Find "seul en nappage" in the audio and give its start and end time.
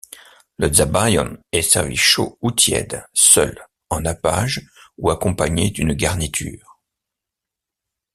3.13-4.67